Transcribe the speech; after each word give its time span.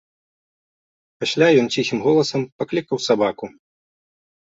Пасля 1.25 1.47
ён 1.65 1.71
ціхім 1.77 1.99
голасам 2.09 2.41
паклікаў 2.63 2.97
сабаку. 3.13 3.45